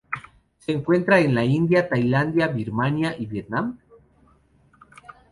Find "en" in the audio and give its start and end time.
1.19-1.35